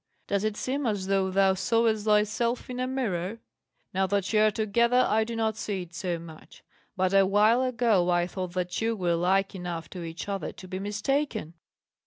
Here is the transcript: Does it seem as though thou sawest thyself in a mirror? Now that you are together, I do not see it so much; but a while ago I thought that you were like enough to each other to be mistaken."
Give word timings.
Does 0.25 0.43
it 0.43 0.57
seem 0.57 0.87
as 0.87 1.05
though 1.05 1.29
thou 1.29 1.53
sawest 1.53 2.05
thyself 2.05 2.71
in 2.71 2.79
a 2.79 2.87
mirror? 2.87 3.37
Now 3.93 4.07
that 4.07 4.33
you 4.33 4.39
are 4.39 4.49
together, 4.49 5.05
I 5.07 5.23
do 5.23 5.35
not 5.35 5.57
see 5.57 5.83
it 5.83 5.93
so 5.93 6.17
much; 6.17 6.63
but 6.97 7.13
a 7.13 7.27
while 7.27 7.61
ago 7.61 8.09
I 8.09 8.25
thought 8.25 8.53
that 8.53 8.81
you 8.81 8.95
were 8.95 9.13
like 9.13 9.53
enough 9.53 9.91
to 9.91 10.01
each 10.01 10.27
other 10.27 10.51
to 10.53 10.67
be 10.67 10.79
mistaken." 10.79 11.53